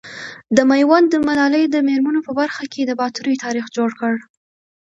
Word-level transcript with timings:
د 0.55 0.57
ميوند 0.71 1.11
ملالي 1.27 1.63
د 1.69 1.75
مېرمنو 1.87 2.19
په 2.27 2.31
برخه 2.39 2.63
کي 2.73 2.81
د 2.85 2.91
باتورئ 2.99 3.35
تاريخ 3.45 3.65
جوړ 3.77 3.89
کړ. 3.99 4.13